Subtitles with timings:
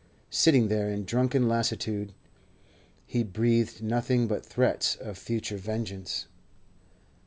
[0.31, 2.15] Sitting there in drunken lassitude,
[3.05, 6.25] he breathed nothing but threats of future vengeance.